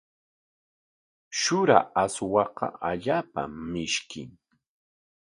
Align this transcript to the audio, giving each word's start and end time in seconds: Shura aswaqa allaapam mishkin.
Shura 1.39 1.77
aswaqa 2.03 2.67
allaapam 2.89 3.51
mishkin. 3.71 4.29